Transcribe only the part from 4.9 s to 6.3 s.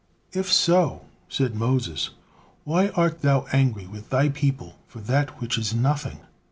that which is nothing?"